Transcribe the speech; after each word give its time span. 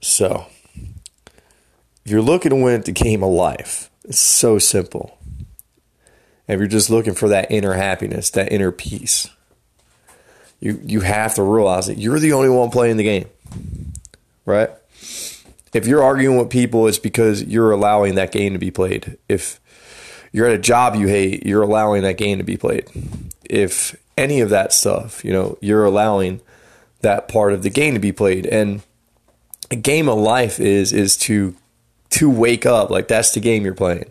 So, 0.00 0.46
if 2.04 2.10
you're 2.10 2.22
looking 2.22 2.50
to 2.50 2.56
win 2.56 2.80
the 2.80 2.92
game 2.92 3.22
of 3.22 3.30
life, 3.30 3.90
it's 4.04 4.18
so 4.18 4.58
simple. 4.58 5.18
If 6.48 6.58
you're 6.58 6.66
just 6.66 6.90
looking 6.90 7.14
for 7.14 7.28
that 7.28 7.50
inner 7.50 7.74
happiness, 7.74 8.30
that 8.30 8.50
inner 8.50 8.72
peace, 8.72 9.28
you 10.58 10.80
you 10.84 11.00
have 11.00 11.34
to 11.36 11.42
realize 11.42 11.86
that 11.86 11.98
you're 11.98 12.18
the 12.18 12.32
only 12.32 12.48
one 12.48 12.70
playing 12.70 12.96
the 12.96 13.04
game. 13.04 13.26
Right? 14.44 14.70
If 15.72 15.86
you're 15.86 16.02
arguing 16.02 16.38
with 16.38 16.50
people, 16.50 16.88
it's 16.88 16.98
because 16.98 17.44
you're 17.44 17.70
allowing 17.70 18.16
that 18.16 18.32
game 18.32 18.54
to 18.54 18.58
be 18.58 18.70
played. 18.70 19.16
If 19.28 19.60
you're 20.32 20.46
at 20.46 20.54
a 20.54 20.58
job 20.58 20.96
you 20.96 21.06
hate, 21.06 21.46
you're 21.46 21.62
allowing 21.62 22.02
that 22.02 22.16
game 22.16 22.38
to 22.38 22.44
be 22.44 22.56
played. 22.56 22.88
If 23.48 23.94
any 24.16 24.40
of 24.40 24.50
that 24.50 24.72
stuff, 24.72 25.24
you 25.24 25.32
know, 25.32 25.58
you're 25.60 25.84
allowing 25.84 26.40
that 27.02 27.28
part 27.28 27.52
of 27.52 27.62
the 27.62 27.70
game 27.70 27.94
to 27.94 28.00
be 28.00 28.12
played. 28.12 28.46
And 28.46 28.82
a 29.70 29.76
game 29.76 30.08
of 30.08 30.18
life 30.18 30.60
is 30.60 30.92
is 30.92 31.16
to 31.16 31.54
to 32.10 32.28
wake 32.28 32.66
up 32.66 32.90
like 32.90 33.08
that's 33.08 33.32
the 33.32 33.40
game 33.40 33.64
you're 33.64 33.74
playing. 33.74 34.10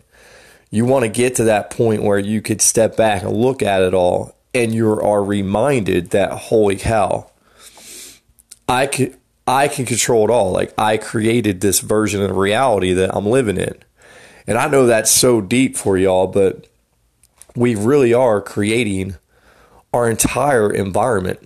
You 0.70 0.84
want 0.84 1.04
to 1.04 1.08
get 1.08 1.34
to 1.36 1.44
that 1.44 1.70
point 1.70 2.02
where 2.02 2.18
you 2.18 2.40
could 2.40 2.62
step 2.62 2.96
back 2.96 3.22
and 3.22 3.32
look 3.32 3.62
at 3.62 3.82
it 3.82 3.92
all 3.92 4.36
and 4.54 4.74
you 4.74 4.88
are 4.88 5.22
reminded 5.22 6.10
that 6.10 6.30
holy 6.32 6.76
cow, 6.76 7.30
I 8.68 8.86
could 8.86 9.16
I 9.46 9.68
can 9.68 9.84
control 9.84 10.24
it 10.24 10.30
all. 10.30 10.52
Like 10.52 10.72
I 10.78 10.96
created 10.96 11.60
this 11.60 11.80
version 11.80 12.22
of 12.22 12.36
reality 12.36 12.92
that 12.94 13.14
I'm 13.14 13.26
living 13.26 13.56
in. 13.56 13.74
And 14.46 14.56
I 14.58 14.68
know 14.68 14.86
that's 14.86 15.10
so 15.10 15.40
deep 15.40 15.76
for 15.76 15.98
y'all, 15.98 16.26
but 16.26 16.66
we 17.54 17.74
really 17.74 18.14
are 18.14 18.40
creating 18.40 19.16
our 19.92 20.08
entire 20.08 20.72
environment 20.72 21.40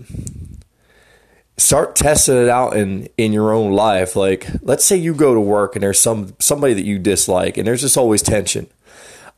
start 1.57 1.95
testing 1.97 2.37
it 2.37 2.49
out 2.49 2.77
in 2.77 3.09
in 3.17 3.33
your 3.33 3.53
own 3.53 3.73
life. 3.73 4.17
Like 4.17 4.47
let's 4.63 4.85
say 4.85 4.97
you 4.97 5.15
go 5.15 5.35
to 5.35 5.41
work 5.41 5.77
and 5.77 5.83
there's 5.83 6.01
some 6.01 6.35
somebody 6.39 6.75
that 6.75 6.85
you 6.85 6.99
dislike 6.99 7.57
and 7.57 7.67
there's 7.67 7.83
just 7.83 7.97
always 7.97 8.23
tension. 8.23 8.69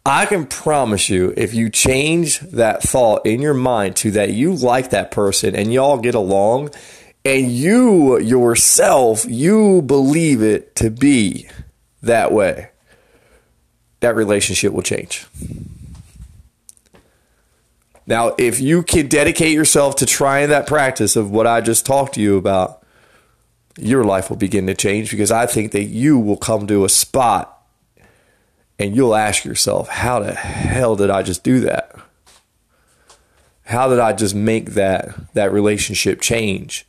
I 0.04 0.24
can 0.26 0.46
promise 0.46 1.08
you 1.08 1.34
if 1.36 1.52
you 1.52 1.68
change 1.68 2.38
that 2.40 2.82
thought 2.82 3.26
in 3.26 3.42
your 3.42 3.54
mind 3.54 3.96
to 3.96 4.12
that 4.12 4.32
you 4.32 4.54
like 4.54 4.90
that 4.90 5.10
person 5.10 5.56
and 5.56 5.72
y'all 5.72 5.98
get 5.98 6.14
along 6.14 6.70
and 7.24 7.50
you 7.50 8.18
yourself 8.20 9.26
you 9.28 9.82
believe 9.82 10.42
it 10.42 10.76
to 10.76 10.90
be 10.90 11.48
that 12.02 12.30
way 12.30 12.70
that 13.98 14.14
relationship 14.14 14.72
will 14.72 14.82
change 14.82 15.26
now, 18.06 18.34
if 18.38 18.60
you 18.60 18.82
can 18.82 19.08
dedicate 19.08 19.52
yourself 19.52 19.96
to 19.96 20.06
trying 20.06 20.48
that 20.50 20.66
practice 20.66 21.16
of 21.16 21.30
what 21.30 21.46
I 21.46 21.60
just 21.60 21.84
talked 21.84 22.14
to 22.14 22.20
you 22.20 22.36
about, 22.36 22.84
your 23.76 24.04
life 24.04 24.30
will 24.30 24.36
begin 24.36 24.66
to 24.68 24.74
change 24.74 25.10
because 25.10 25.32
I 25.32 25.46
think 25.46 25.72
that 25.72 25.84
you 25.84 26.18
will 26.18 26.36
come 26.36 26.66
to 26.68 26.84
a 26.84 26.88
spot 26.88 27.52
and 28.78 28.94
you'll 28.94 29.16
ask 29.16 29.44
yourself, 29.44 29.88
how 29.88 30.20
the 30.20 30.34
hell 30.34 30.94
did 30.96 31.10
I 31.10 31.22
just 31.22 31.42
do 31.42 31.60
that? 31.60 31.96
How 33.64 33.88
did 33.88 33.98
I 33.98 34.12
just 34.12 34.34
make 34.34 34.70
that 34.70 35.34
that 35.34 35.52
relationship 35.52 36.20
change? 36.20 36.86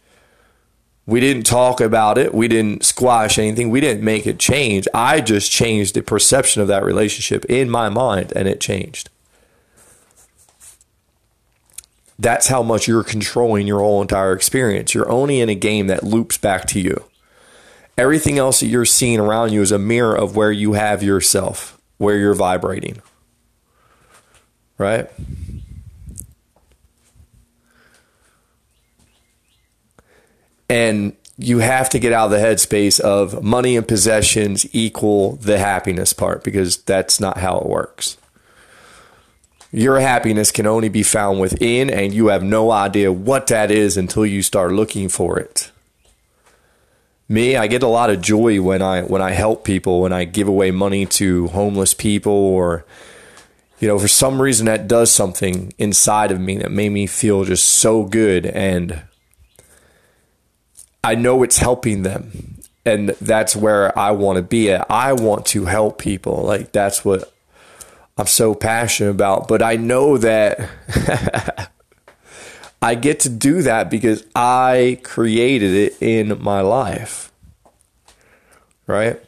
We 1.08 1.20
didn't 1.20 1.45
talk 1.45 1.82
about 1.82 2.18
it. 2.18 2.34
We 2.34 2.48
didn't 2.48 2.86
squash 2.86 3.40
anything. 3.40 3.70
We 3.70 3.82
didn't 3.82 4.04
make 4.04 4.28
it 4.28 4.38
change. 4.38 4.88
I 4.94 5.22
just 5.22 5.52
changed 5.52 5.95
the 5.95 6.04
perception 6.04 6.62
of 6.62 6.68
that 6.68 6.84
relationship 6.84 7.45
in 7.45 7.70
my 7.70 7.90
mind 7.90 8.34
and 8.36 8.48
it 8.48 8.62
changed. 8.62 9.10
That's 12.20 12.48
how 12.48 12.64
much 12.64 12.88
you're 12.88 13.04
controlling 13.04 13.68
your 13.68 13.80
whole 13.80 14.02
entire 14.02 14.34
experience. 14.34 14.94
You're 14.94 15.10
only 15.10 15.40
in 15.40 15.50
a 15.50 15.56
game 15.56 15.88
that 15.88 16.04
loops 16.04 16.38
back 16.38 16.66
to 16.68 16.80
you. 16.80 17.04
Everything 17.98 18.38
else 18.38 18.60
that 18.60 18.68
you're 18.68 18.86
seeing 18.86 19.20
around 19.20 19.54
you 19.54 19.62
is 19.62 19.72
a 19.72 19.80
mirror 19.80 20.16
of 20.16 20.36
where 20.36 20.52
you 20.52 20.73
have 20.73 21.04
yourself, 21.04 21.80
where 21.98 22.18
you're 22.18 22.34
vibrating. 22.34 23.02
Right? 24.78 25.10
And 30.70 31.16
you 31.38 31.60
have 31.60 31.89
to 31.92 31.99
get 31.99 32.14
out 32.14 32.26
of 32.26 32.32
the 32.32 32.38
headspace 32.38 32.99
of 32.99 33.44
money 33.44 33.78
and 33.78 33.88
possessions 33.88 34.66
equal 34.73 35.36
the 35.38 35.60
happiness 35.60 36.14
part 36.14 36.44
because 36.44 36.78
that's 36.78 37.20
not 37.20 37.38
how 37.38 37.60
it 37.60 37.67
works. 37.67 38.17
Your 39.72 40.00
happiness 40.00 40.52
can 40.52 40.66
only 40.66 40.89
be 40.89 41.04
found 41.04 41.39
within, 41.39 41.89
and 41.89 42.14
you 42.14 42.28
have 42.28 42.44
no 42.44 42.72
idea 42.72 43.11
what 43.11 43.48
that 43.48 43.70
is 43.70 43.98
until 43.98 44.26
you 44.26 44.42
start 44.42 44.72
looking 44.72 45.10
for 45.10 45.38
it. 45.38 45.72
Me, 47.28 47.58
I 47.58 47.67
get 47.67 47.83
a 47.83 47.88
lot 47.88 48.10
of 48.10 48.22
joy 48.22 48.61
when 48.61 48.82
I 48.82 49.02
when 49.02 49.22
I 49.22 49.32
help 49.32 49.66
people, 49.66 50.02
when 50.02 50.14
I 50.14 50.23
give 50.23 50.48
away 50.48 50.72
money 50.72 51.05
to 51.08 51.48
homeless 51.48 51.94
people, 51.94 52.32
or 52.32 52.86
you 53.80 53.88
know, 53.89 54.00
for 54.00 54.08
some 54.08 54.42
reason 54.42 54.66
that 54.67 54.88
does 54.88 55.11
something 55.11 55.73
inside 55.78 56.32
of 56.32 56.39
me 56.39 56.58
that 56.60 56.72
made 56.72 56.94
me 56.94 57.05
feel 57.05 57.44
just 57.44 57.67
so 57.67 58.04
good, 58.04 58.45
and 58.45 59.02
I 61.04 61.16
know 61.16 61.44
it's 61.44 61.58
helping 61.58 62.04
them, 62.04 62.60
and 62.86 63.10
that's 63.10 63.58
where 63.58 63.98
I 63.99 64.11
want 64.11 64.38
to 64.38 64.42
be 64.42 64.72
at. 64.72 64.89
I 64.89 65.11
want 65.11 65.45
to 65.48 65.66
help 65.66 65.99
people, 65.99 66.44
like 66.44 66.72
that's 66.72 67.04
what 67.04 67.34
I'm 68.17 68.28
so 68.28 68.55
passionate 68.55 69.11
about. 69.11 69.48
But 69.48 69.61
I 69.61 69.76
know 69.76 70.17
that 70.17 71.72
I 72.82 72.95
get 72.95 73.20
to 73.22 73.30
do 73.30 73.61
that 73.61 73.89
because 73.89 74.23
I 74.36 75.00
created 75.04 75.73
it 75.73 76.02
in 76.02 76.42
my 76.42 76.61
life. 76.61 77.32
Right? 78.88 79.22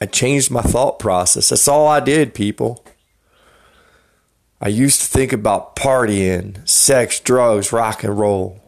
I 0.00 0.06
changed 0.06 0.50
my 0.50 0.62
thought 0.62 0.98
process. 0.98 1.48
That's 1.48 1.68
all 1.68 1.86
I 1.86 2.00
did, 2.00 2.34
people. 2.34 2.84
I 4.60 4.68
used 4.68 5.00
to 5.02 5.06
think 5.06 5.32
about 5.32 5.76
partying, 5.76 6.66
sex, 6.68 7.20
drugs, 7.20 7.72
rock 7.72 8.02
and 8.02 8.18
roll. 8.18 8.60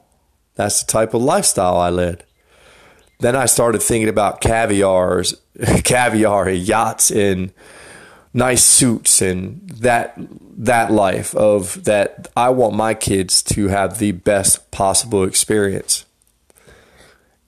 That's 0.55 0.83
the 0.83 0.91
type 0.91 1.15
of 1.15 1.23
lifestyle 1.23 1.77
I 1.77 1.91
led. 1.91 2.25
Then 3.21 3.35
I 3.35 3.47
started 3.47 3.83
thinking 3.83 4.09
about 4.09 4.41
caviars, 4.41 5.41
caviar, 5.85 6.51
yachts, 6.51 7.11
and 7.11 7.53
nice 8.37 8.63
suits 8.63 9.23
and 9.23 9.67
that 9.71 10.15
that 10.59 10.93
life 10.93 11.35
of 11.35 11.83
that 11.85 12.29
I 12.37 12.51
want 12.51 12.75
my 12.75 12.93
kids 12.93 13.43
to 13.45 13.69
have 13.69 13.99
the 13.99 14.13
best 14.13 14.71
possible 14.71 15.25
experience. 15.25 16.05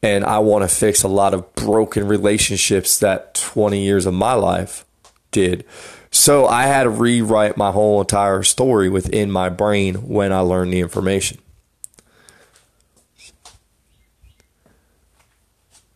And 0.03 0.25
I 0.25 0.39
want 0.39 0.69
to 0.69 0.75
fix 0.75 1.03
a 1.03 1.09
lot 1.09 1.35
of 1.35 1.55
broken 1.55 2.09
relationships 2.09 2.99
that 3.01 3.35
20 3.35 3.83
years 3.83 4.07
of 4.07 4.15
my 4.15 4.33
life 4.33 4.87
did. 5.31 5.65
So 6.11 6.47
I 6.47 6.63
had 6.63 6.85
to 6.85 6.91
rewrite 6.91 7.57
my 7.57 7.71
whole 7.71 8.01
entire 8.01 8.43
story 8.43 8.89
within 8.89 9.31
my 9.31 9.51
brain 9.51 10.09
when 10.09 10.33
I 10.33 10.41
learned 10.41 10.73
the 10.73 10.81
information. 10.81 11.39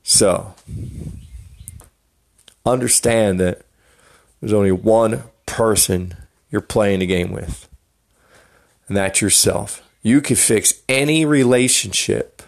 So 0.02 0.54
understand 2.66 3.40
that 3.40 3.62
there's 4.42 4.52
only 4.52 4.72
one 4.72 5.22
person 5.46 6.16
you're 6.50 6.60
playing 6.60 6.98
the 6.98 7.06
game 7.06 7.30
with, 7.30 7.68
and 8.88 8.96
that's 8.96 9.20
yourself. 9.20 9.88
You 10.02 10.20
can 10.20 10.34
fix 10.34 10.74
any 10.88 11.24
relationship 11.24 12.42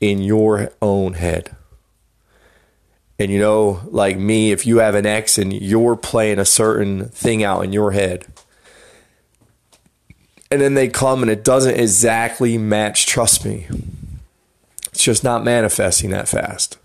in 0.00 0.22
your 0.22 0.70
own 0.80 1.14
head. 1.14 1.56
And 3.18 3.32
you 3.32 3.40
know, 3.40 3.80
like 3.86 4.16
me, 4.16 4.52
if 4.52 4.64
you 4.64 4.78
have 4.78 4.94
an 4.94 5.04
ex 5.04 5.36
and 5.36 5.52
you're 5.52 5.96
playing 5.96 6.38
a 6.38 6.44
certain 6.44 7.08
thing 7.08 7.42
out 7.42 7.64
in 7.64 7.72
your 7.72 7.90
head, 7.90 8.24
and 10.48 10.60
then 10.60 10.74
they 10.74 10.88
come 10.88 11.22
and 11.22 11.30
it 11.30 11.42
doesn't 11.42 11.74
exactly 11.74 12.56
match, 12.56 13.06
trust 13.06 13.44
me, 13.44 13.66
it's 14.86 15.02
just 15.02 15.24
not 15.24 15.42
manifesting 15.42 16.10
that 16.10 16.28
fast 16.28 16.78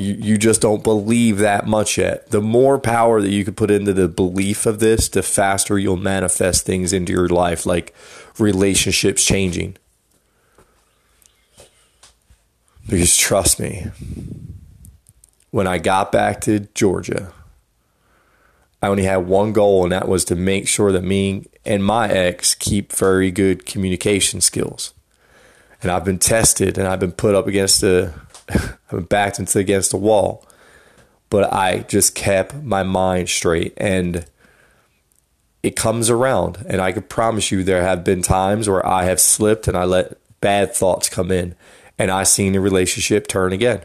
you, 0.00 0.14
you 0.14 0.38
just 0.38 0.60
don't 0.60 0.82
believe 0.82 1.38
that 1.38 1.66
much 1.66 1.98
yet. 1.98 2.30
The 2.30 2.40
more 2.40 2.78
power 2.78 3.20
that 3.20 3.30
you 3.30 3.44
can 3.44 3.54
put 3.54 3.70
into 3.70 3.92
the 3.92 4.08
belief 4.08 4.64
of 4.64 4.80
this, 4.80 5.08
the 5.08 5.22
faster 5.22 5.78
you'll 5.78 5.96
manifest 5.96 6.64
things 6.64 6.92
into 6.92 7.12
your 7.12 7.28
life, 7.28 7.66
like 7.66 7.94
relationships 8.38 9.24
changing. 9.24 9.76
Because 12.88 13.14
trust 13.14 13.60
me, 13.60 13.88
when 15.50 15.66
I 15.66 15.78
got 15.78 16.10
back 16.10 16.40
to 16.42 16.60
Georgia, 16.74 17.32
I 18.82 18.88
only 18.88 19.04
had 19.04 19.26
one 19.26 19.52
goal, 19.52 19.82
and 19.82 19.92
that 19.92 20.08
was 20.08 20.24
to 20.26 20.34
make 20.34 20.66
sure 20.66 20.90
that 20.90 21.04
me 21.04 21.46
and 21.64 21.84
my 21.84 22.08
ex 22.08 22.54
keep 22.54 22.92
very 22.92 23.30
good 23.30 23.66
communication 23.66 24.40
skills. 24.40 24.94
And 25.82 25.90
I've 25.90 26.04
been 26.04 26.18
tested 26.18 26.76
and 26.76 26.86
I've 26.86 27.00
been 27.00 27.12
put 27.12 27.34
up 27.34 27.46
against 27.46 27.80
the 27.80 28.12
I'm 28.90 29.04
backed 29.08 29.38
into 29.38 29.58
against 29.58 29.90
the 29.90 29.96
wall. 29.96 30.46
But 31.28 31.52
I 31.52 31.80
just 31.80 32.14
kept 32.14 32.54
my 32.54 32.82
mind 32.82 33.28
straight 33.28 33.74
and 33.76 34.26
it 35.62 35.76
comes 35.76 36.10
around. 36.10 36.64
And 36.66 36.80
I 36.80 36.92
can 36.92 37.02
promise 37.02 37.52
you 37.52 37.62
there 37.62 37.82
have 37.82 38.02
been 38.02 38.22
times 38.22 38.68
where 38.68 38.84
I 38.86 39.04
have 39.04 39.20
slipped 39.20 39.68
and 39.68 39.76
I 39.76 39.84
let 39.84 40.18
bad 40.40 40.74
thoughts 40.74 41.08
come 41.08 41.30
in. 41.30 41.54
and 41.98 42.10
I 42.10 42.22
seen 42.22 42.54
the 42.54 42.60
relationship 42.60 43.28
turn 43.28 43.52
again. 43.52 43.82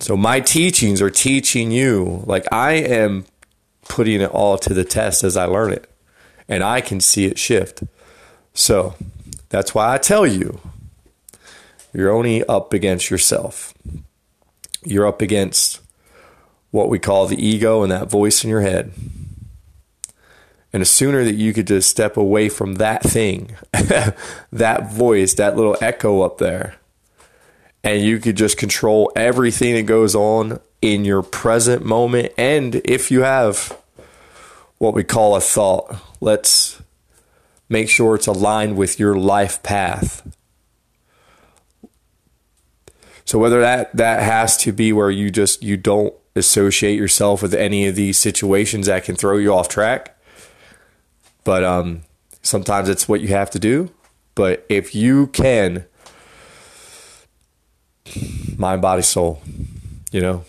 So 0.00 0.16
my 0.16 0.40
teachings 0.40 1.02
are 1.02 1.10
teaching 1.10 1.70
you, 1.70 2.22
like 2.24 2.46
I 2.50 2.72
am 2.72 3.26
putting 3.88 4.22
it 4.22 4.30
all 4.30 4.56
to 4.58 4.72
the 4.72 4.84
test 4.84 5.22
as 5.22 5.36
I 5.36 5.44
learn 5.44 5.72
it, 5.72 5.90
and 6.48 6.62
I 6.62 6.80
can 6.80 7.00
see 7.00 7.26
it 7.26 7.38
shift. 7.38 7.82
So 8.54 8.94
that's 9.50 9.74
why 9.74 9.92
I 9.92 9.98
tell 9.98 10.26
you, 10.26 10.60
you're 11.92 12.12
only 12.12 12.44
up 12.44 12.72
against 12.72 13.10
yourself. 13.10 13.74
You're 14.84 15.06
up 15.06 15.22
against 15.22 15.80
what 16.70 16.88
we 16.88 16.98
call 16.98 17.26
the 17.26 17.44
ego 17.44 17.82
and 17.82 17.90
that 17.90 18.10
voice 18.10 18.44
in 18.44 18.50
your 18.50 18.60
head. 18.60 18.92
And 20.72 20.82
the 20.82 20.86
sooner 20.86 21.24
that 21.24 21.34
you 21.34 21.54
could 21.54 21.66
just 21.66 21.88
step 21.88 22.16
away 22.16 22.48
from 22.48 22.74
that 22.74 23.02
thing, 23.02 23.56
that 23.72 24.92
voice, 24.92 25.34
that 25.34 25.56
little 25.56 25.76
echo 25.80 26.20
up 26.20 26.38
there, 26.38 26.76
and 27.82 28.02
you 28.02 28.18
could 28.18 28.36
just 28.36 28.58
control 28.58 29.10
everything 29.16 29.74
that 29.74 29.84
goes 29.84 30.14
on 30.14 30.60
in 30.82 31.04
your 31.04 31.22
present 31.22 31.84
moment. 31.84 32.32
And 32.36 32.76
if 32.84 33.10
you 33.10 33.22
have 33.22 33.76
what 34.76 34.94
we 34.94 35.04
call 35.04 35.36
a 35.36 35.40
thought, 35.40 35.96
let's 36.20 36.82
make 37.68 37.88
sure 37.88 38.14
it's 38.14 38.26
aligned 38.26 38.76
with 38.76 38.98
your 38.98 39.16
life 39.16 39.62
path. 39.62 40.22
So 43.28 43.38
whether 43.38 43.60
that 43.60 43.94
that 43.94 44.22
has 44.22 44.56
to 44.56 44.72
be 44.72 44.90
where 44.90 45.10
you 45.10 45.30
just 45.30 45.62
you 45.62 45.76
don't 45.76 46.14
associate 46.34 46.96
yourself 46.96 47.42
with 47.42 47.52
any 47.52 47.86
of 47.86 47.94
these 47.94 48.18
situations 48.18 48.86
that 48.86 49.04
can 49.04 49.16
throw 49.16 49.36
you 49.36 49.52
off 49.52 49.68
track, 49.68 50.18
but 51.44 51.62
um, 51.62 52.04
sometimes 52.40 52.88
it's 52.88 53.06
what 53.06 53.20
you 53.20 53.28
have 53.28 53.50
to 53.50 53.58
do. 53.58 53.90
But 54.34 54.64
if 54.70 54.94
you 54.94 55.26
can, 55.26 55.84
mind, 58.56 58.80
body, 58.80 59.02
soul, 59.02 59.42
you 60.10 60.22
know, 60.22 60.46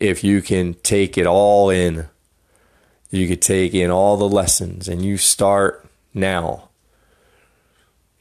if 0.00 0.24
you 0.24 0.42
can 0.42 0.74
take 0.74 1.16
it 1.16 1.26
all 1.26 1.70
in, 1.70 2.08
you 3.12 3.28
could 3.28 3.42
take 3.42 3.74
in 3.74 3.92
all 3.92 4.16
the 4.16 4.28
lessons 4.28 4.88
and 4.88 5.04
you 5.04 5.18
start 5.18 5.88
now. 6.12 6.70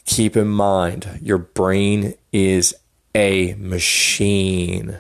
Keep 0.06 0.38
in 0.38 0.50
mind, 0.50 1.18
your 1.20 1.40
brain 1.40 2.14
is 2.32 2.76
a 3.18 3.56
machine. 3.56 5.00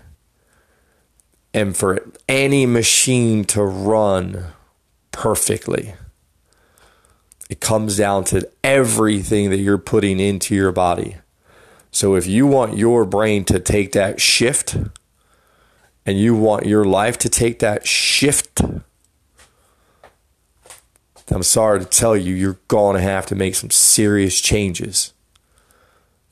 And 1.53 1.77
for 1.77 2.03
any 2.27 2.65
machine 2.65 3.45
to 3.45 3.63
run 3.63 4.45
perfectly, 5.11 5.93
it 7.47 7.59
comes 7.59 7.95
down 7.95 8.23
to 8.25 8.49
everything 8.63 9.51
that 9.51 9.57
you're 9.57 9.77
putting 9.77 10.19
into 10.19 10.55
your 10.55 10.71
body. 10.71 11.17
So 11.91 12.15
if 12.15 12.25
you 12.25 12.47
want 12.47 12.75
your 12.75 13.05
brain 13.05 13.45
to 13.45 13.59
take 13.59 13.91
that 13.91 14.19
shift 14.19 14.75
and 16.03 16.19
you 16.19 16.35
want 16.35 16.65
your 16.65 16.85
life 16.85 17.19
to 17.19 17.29
take 17.29 17.59
that 17.59 17.85
shift, 17.85 18.61
I'm 21.29 21.43
sorry 21.43 21.79
to 21.81 21.85
tell 21.85 22.17
you, 22.17 22.33
you're 22.33 22.59
going 22.67 22.95
to 22.95 23.01
have 23.01 23.27
to 23.27 23.35
make 23.35 23.53
some 23.53 23.69
serious 23.69 24.41
changes. 24.41 25.13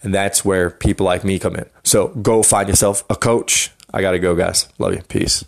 And 0.03 0.13
that's 0.13 0.45
where 0.45 0.69
people 0.69 1.05
like 1.05 1.23
me 1.23 1.39
come 1.39 1.55
in. 1.55 1.65
So 1.83 2.09
go 2.09 2.43
find 2.43 2.69
yourself 2.69 3.03
a 3.09 3.15
coach. 3.15 3.71
I 3.93 4.01
got 4.01 4.11
to 4.11 4.19
go, 4.19 4.35
guys. 4.35 4.67
Love 4.77 4.93
you. 4.93 5.01
Peace. 5.07 5.43